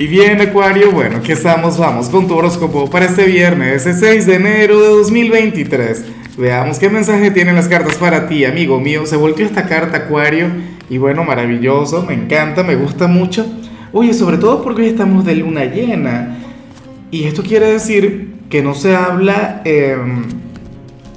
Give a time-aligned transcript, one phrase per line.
[0.00, 4.24] Y bien, Acuario, bueno, aquí estamos, vamos con tu horóscopo para este viernes, ese 6
[4.24, 6.04] de enero de 2023.
[6.38, 9.04] Veamos qué mensaje tienen las cartas para ti, amigo mío.
[9.04, 10.46] Se volvió esta carta, Acuario,
[10.88, 13.44] y bueno, maravilloso, me encanta, me gusta mucho.
[13.92, 16.38] Oye, sobre todo porque hoy estamos de luna llena.
[17.10, 20.24] Y esto quiere decir que no se habla em,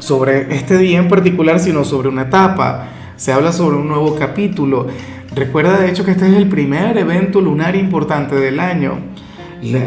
[0.00, 2.88] sobre este día en particular, sino sobre una etapa.
[3.16, 4.88] Se habla sobre un nuevo capítulo.
[5.34, 8.98] Recuerda de hecho que este es el primer evento lunar importante del año,
[9.62, 9.80] la,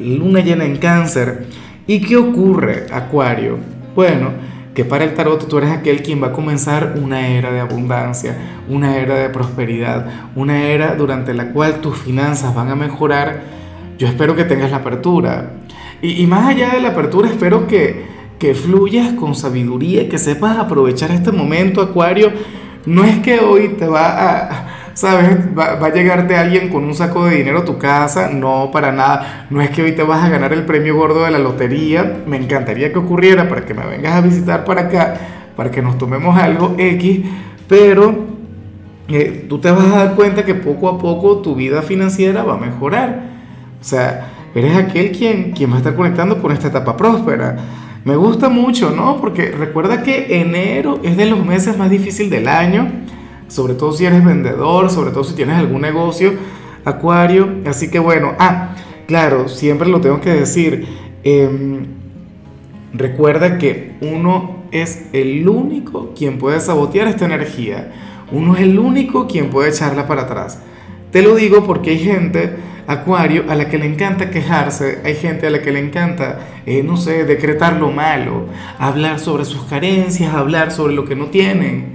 [0.00, 1.46] luna llena en cáncer.
[1.88, 3.58] ¿Y qué ocurre, Acuario?
[3.96, 4.30] Bueno,
[4.72, 8.36] que para el tarot tú eres aquel quien va a comenzar una era de abundancia,
[8.68, 13.42] una era de prosperidad, una era durante la cual tus finanzas van a mejorar.
[13.98, 15.54] Yo espero que tengas la apertura.
[16.00, 18.04] Y, y más allá de la apertura, espero que,
[18.38, 22.30] que fluyas con sabiduría, que sepas aprovechar este momento, Acuario.
[22.90, 25.38] No es que hoy te va a ¿sabes?
[25.58, 29.46] Va, a llegarte alguien con un saco de dinero a tu casa, no, para nada.
[29.50, 32.36] No es que hoy te vas a ganar el premio gordo de la lotería, me
[32.36, 35.14] encantaría que ocurriera para que me vengas a visitar para acá,
[35.56, 37.20] para que nos tomemos algo X,
[37.66, 38.26] pero
[39.08, 42.54] eh, tú te vas a dar cuenta que poco a poco tu vida financiera va
[42.54, 43.30] a mejorar.
[43.80, 47.56] O sea, eres aquel quien, quien va a estar conectando con esta etapa próspera.
[48.04, 49.20] Me gusta mucho, ¿no?
[49.20, 52.90] Porque recuerda que enero es de los meses más difíciles del año
[53.50, 56.32] sobre todo si eres vendedor, sobre todo si tienes algún negocio,
[56.84, 57.48] Acuario.
[57.66, 60.86] Así que bueno, ah, claro, siempre lo tengo que decir.
[61.24, 61.84] Em,
[62.94, 67.92] recuerda que uno es el único quien puede sabotear esta energía.
[68.30, 70.60] Uno es el único quien puede echarla para atrás.
[71.10, 72.54] Te lo digo porque hay gente,
[72.90, 76.82] Acuario, a la que le encanta quejarse, hay gente a la que le encanta, eh,
[76.82, 78.46] no sé, decretar lo malo,
[78.80, 81.94] hablar sobre sus carencias, hablar sobre lo que no tienen.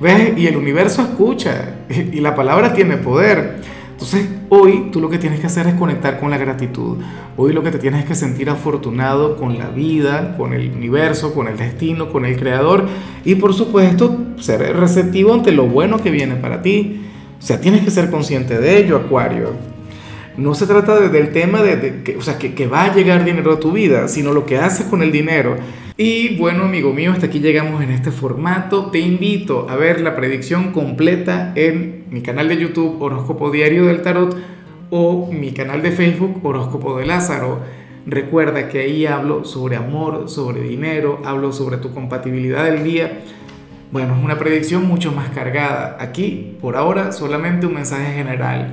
[0.00, 0.38] ¿Ves?
[0.38, 3.56] Y el universo escucha y la palabra tiene poder.
[3.90, 6.98] Entonces, hoy tú lo que tienes que hacer es conectar con la gratitud.
[7.36, 11.48] Hoy lo que te tienes que sentir afortunado con la vida, con el universo, con
[11.48, 12.86] el destino, con el creador
[13.24, 17.00] y por supuesto ser receptivo ante lo bueno que viene para ti.
[17.36, 19.79] O sea, tienes que ser consciente de ello, Acuario.
[20.36, 23.60] No se trata del tema de, que, o sea, que, va a llegar dinero a
[23.60, 25.56] tu vida, sino lo que haces con el dinero.
[25.96, 28.90] Y bueno, amigo mío, hasta aquí llegamos en este formato.
[28.90, 34.02] Te invito a ver la predicción completa en mi canal de YouTube Horóscopo Diario del
[34.02, 34.36] Tarot
[34.90, 37.60] o mi canal de Facebook Horóscopo de Lázaro.
[38.06, 43.20] Recuerda que ahí hablo sobre amor, sobre dinero, hablo sobre tu compatibilidad del día.
[43.92, 45.96] Bueno, es una predicción mucho más cargada.
[46.00, 48.72] Aquí, por ahora, solamente un mensaje general.